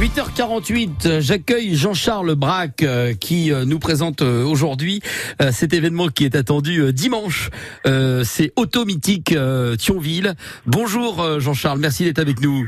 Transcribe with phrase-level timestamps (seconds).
[0.00, 5.02] 8h48, j'accueille Jean-Charles Braque euh, qui euh, nous présente euh, aujourd'hui
[5.50, 7.50] cet événement qui est attendu dimanche.
[7.84, 9.34] C'est Automythique
[9.78, 10.34] Thionville.
[10.64, 12.66] Bonjour Jean-Charles, merci d'être avec nous.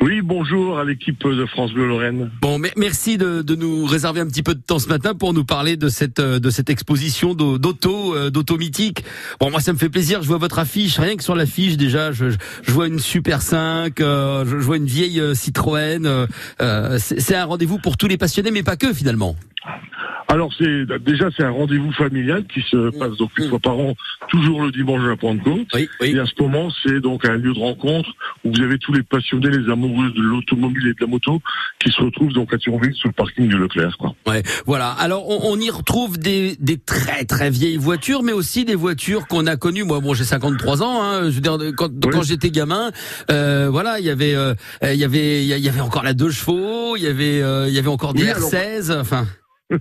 [0.00, 2.30] Oui, bonjour à l'équipe de France Bleu Lorraine.
[2.40, 5.44] Bon, merci de, de, nous réserver un petit peu de temps ce matin pour nous
[5.44, 9.04] parler de cette de cette exposition d'auto d'auto mythique.
[9.40, 10.22] Bon, moi ça me fait plaisir.
[10.22, 13.94] Je vois votre affiche, rien que sur l'affiche déjà, je, je, vois une Super 5,
[13.98, 16.26] je, je, vois une vieille Citroën.
[16.60, 19.36] Euh, c'est un rendez-vous pour tous les passionnés, mais pas que finalement.
[20.28, 22.98] Alors c'est déjà c'est un rendez-vous familial qui se mmh.
[22.98, 23.94] passe donc une fois par an,
[24.28, 25.68] toujours le dimanche à la Pentecôte.
[25.74, 28.10] Oui, Et à ce moment, c'est donc un lieu de rencontre
[28.44, 31.40] où vous avez tous les passionnés, les amoureux de l'automobile et de la moto
[31.78, 33.96] qui se retrouvent donc à Thionville sur le parking du Leclerc.
[33.98, 34.14] Quoi.
[34.26, 34.90] Ouais, voilà.
[34.90, 39.46] Alors on, y retrouve des, des très très vieilles voitures, mais aussi des voitures qu'on
[39.46, 39.84] a connues.
[39.84, 41.02] Moi, bon, j'ai 53 ans.
[41.02, 42.90] Hein, je veux dire, quand, quand j'étais gamin,
[43.30, 46.30] euh, voilà, il y avait, euh, il y avait, il y avait encore la deux
[46.30, 49.00] chevaux, il y avait, euh, il y avait encore des R16.
[49.00, 49.26] Enfin.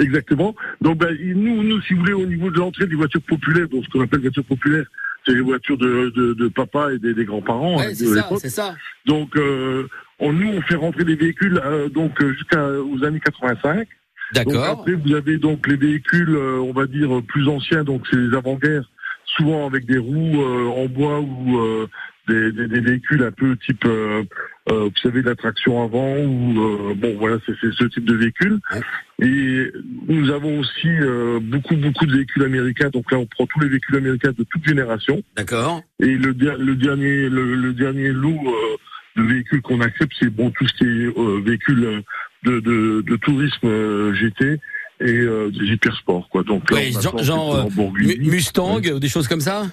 [0.00, 0.54] Exactement.
[0.80, 3.84] Donc ben, nous, nous, si vous voulez, au niveau de l'entrée des voitures populaires, donc
[3.84, 4.86] ce qu'on appelle voitures populaires,
[5.26, 7.78] c'est les voitures de, de, de papa et des, des grands-parents.
[7.78, 8.74] Ouais, hein, c'est ça, ça,
[9.06, 9.86] Donc euh,
[10.18, 13.86] on, nous, on fait rentrer des véhicules euh, donc jusqu'aux années 85.
[14.32, 14.64] D'accord.
[14.64, 18.36] Après, vous avez donc les véhicules, euh, on va dire plus anciens, donc c'est les
[18.36, 18.88] avant-guerres,
[19.36, 21.86] souvent avec des roues euh, en bois ou
[22.30, 23.84] des, des, des, véhicules un peu type
[24.70, 28.60] euh, vous savez, la traction avant ou euh, bon voilà, c'est ce type de véhicule.
[29.20, 29.72] Et
[30.06, 32.90] nous avons aussi euh, beaucoup beaucoup de véhicules américains.
[32.90, 35.22] Donc là, on prend tous les véhicules américains de toute génération.
[35.36, 35.82] D'accord.
[36.00, 38.38] Et le, le dernier le, dernier lot
[39.16, 42.02] de véhicules qu'on accepte, c'est bon tout ce qui est véhicules
[42.44, 44.60] de, de, de tourisme GT
[45.00, 46.42] et des hypersports quoi.
[46.42, 46.78] Donc là,
[47.22, 47.68] genre,
[48.20, 49.66] Mustang ou des choses comme ça?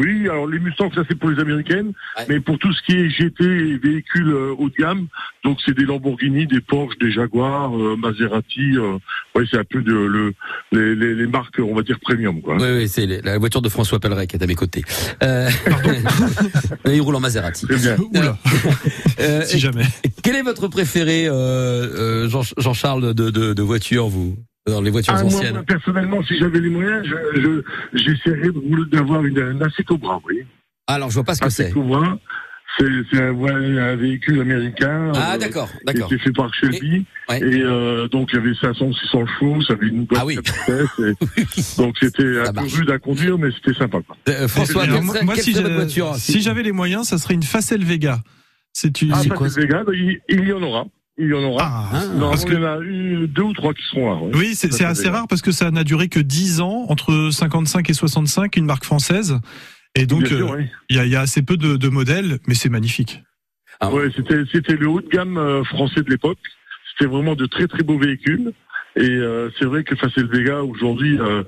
[0.00, 1.92] Oui, alors les Mustangs, ça c'est pour les américaines,
[2.28, 5.08] mais pour tout ce qui est GT et véhicules euh, haut de gamme,
[5.44, 8.96] donc c'est des Lamborghini, des Porsche, des Jaguars, euh, Maserati, euh,
[9.34, 10.32] ouais, c'est un peu de, le,
[10.72, 12.56] les, les, les, marques, on va dire premium, quoi.
[12.56, 14.84] Oui, oui, c'est la voiture de François Pelleret qui est à mes côtés.
[15.22, 15.50] Euh...
[16.86, 17.66] il roule en Maserati.
[17.66, 17.96] Bien.
[17.98, 18.38] Oula.
[19.44, 19.84] si jamais.
[20.22, 21.26] Quel est votre préféré,
[22.56, 24.36] Jean-Charles, de, de, de voiture, vous?
[24.70, 27.06] Dans les voitures ah, anciennes moi, personnellement, si j'avais les moyens,
[27.92, 30.44] j'essaierais je, d'avoir une, un Assetto oui.
[30.86, 31.72] Alors, je vois pas ce que c'est.
[32.78, 35.12] C'est un, un, véhicule américain.
[35.14, 36.08] Ah, d'accord, d'accord.
[36.08, 37.04] Qui fait par Shelby.
[37.30, 40.24] Et, et euh, donc, il y avait 500, 600 chevaux, ça avait une bonne ah,
[40.26, 40.38] oui.
[41.76, 43.98] donc, c'était un peu rude à conduire, mais c'était sympa.
[44.06, 44.16] Quoi.
[44.28, 47.84] Euh, François, quelle, moi, si votre voiture Si j'avais les moyens, ça serait une Facel
[47.84, 48.20] Vega.
[48.72, 49.12] C'est une...
[49.12, 50.86] Ah, Facel Vega, il, il y en aura
[51.20, 51.88] il y en aura.
[51.92, 54.36] Ah, parce qu'il y en a eu deux ou trois qui seront là.
[54.36, 57.92] Oui, c'est assez rare parce que ça n'a duré que 10 ans, entre 55 et
[57.92, 59.38] 65, une marque française.
[59.94, 63.22] Et donc, euh, il y, a, assez peu de, modèles, mais c'est magnifique.
[63.80, 66.38] Ah, ouais, c'était le haut de gamme euh, français de l'époque.
[66.92, 68.52] C'était vraiment de très très beaux véhicules.
[68.96, 71.44] Et euh, c'est vrai que Facel Vega aujourd'hui, euh,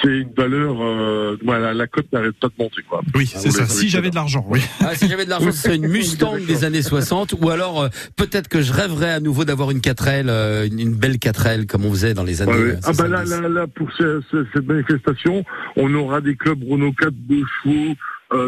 [0.00, 0.76] c'est une valeur.
[0.80, 3.02] Euh, voilà, la cote n'arrête pas de monter, quoi.
[3.16, 3.66] Oui, c'est ça.
[3.66, 4.60] Si j'avais de l'argent, oui.
[4.80, 7.88] Ah, si j'avais de l'argent, ce serait une Mustang des années 60, ou alors euh,
[8.16, 11.90] peut-être que je rêverais à nouveau d'avoir une 4L, euh, une, belle 4L comme on
[11.90, 12.52] faisait dans les années.
[12.52, 15.44] Ouais, ah bah là, là, là, pour cette manifestation,
[15.76, 17.94] on aura des clubs Renault 4 de chevaux.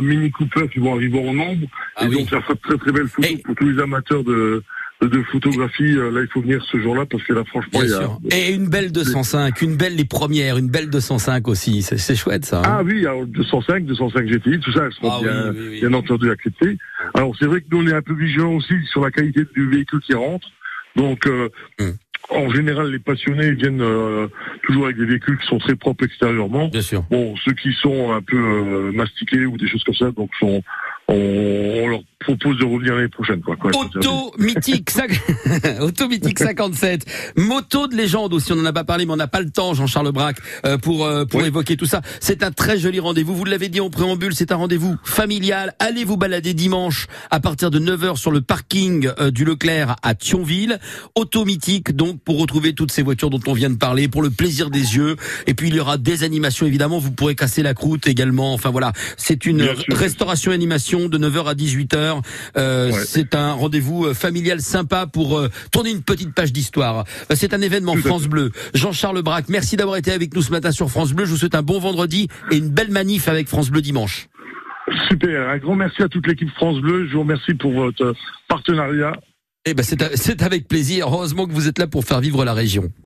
[0.02, 2.90] Mini Cooper qui vont arriver en nombre ah et donc ça fera de très très
[2.90, 4.64] belles photos pour tous les amateurs de
[5.08, 7.94] de photographie, euh, là il faut venir ce jour-là parce que là franchement il y
[7.94, 8.36] a...
[8.36, 12.60] Et une belle 205, une belle les premières, une belle 205 aussi, c'est chouette ça.
[12.60, 16.30] Hein ah oui, alors 205, 205 GTI, tout ça, elles seront ah bien, bien entendu
[16.30, 16.78] acceptées.
[17.14, 19.68] Alors c'est vrai que nous on est un peu vigilants aussi sur la qualité du
[19.68, 20.48] véhicule qui rentre,
[20.96, 21.48] donc euh,
[21.80, 21.94] hum.
[22.28, 24.26] En général, les passionnés viennent euh,
[24.64, 26.66] toujours avec des véhicules qui sont très propres extérieurement.
[26.66, 27.04] Bien sûr.
[27.08, 30.60] Bon, ceux qui sont un peu mastiqués ou des choses comme ça, donc sont
[31.08, 33.40] on, leur propose de revenir l'année prochaine.
[33.40, 34.90] Quoi, Auto mythique,
[35.80, 37.06] Auto mythique 57,
[37.36, 38.52] moto de légende aussi.
[38.52, 41.06] On en a pas parlé, mais on n'a pas le temps, Jean-Charles Braque, euh, pour
[41.06, 42.00] euh, pour évoquer tout ça.
[42.20, 43.36] C'est un très joli rendez-vous.
[43.36, 45.74] Vous l'avez dit en préambule, c'est un rendez-vous familial.
[45.78, 50.14] Allez vous balader dimanche à partir de 9h sur le parking euh, du Leclerc à
[50.16, 50.80] Thionville.
[51.14, 54.30] Auto mythique, donc pour retrouver toutes ces voitures dont on vient de parler, pour le
[54.30, 55.14] plaisir des yeux.
[55.46, 56.98] Et puis il y aura des animations évidemment.
[56.98, 58.52] Vous pourrez casser la croûte également.
[58.52, 62.22] Enfin voilà, c'est une restauration animation de 9h à 18h.
[62.56, 67.04] Euh, c'est un rendez-vous euh, familial sympa pour euh, tourner une petite page d'histoire.
[67.34, 68.50] C'est un événement France Bleu.
[68.74, 71.24] Jean-Charles Braque, merci d'avoir été avec nous ce matin sur France Bleu.
[71.24, 74.28] Je vous souhaite un bon vendredi et une belle manif avec France Bleu dimanche.
[75.08, 77.06] Super, un grand merci à toute l'équipe France Bleu.
[77.08, 78.14] Je vous remercie pour votre
[78.48, 79.12] partenariat.
[79.68, 81.08] Eh ben c'est avec plaisir.
[81.08, 82.90] Heureusement que vous êtes là pour faire vivre la région.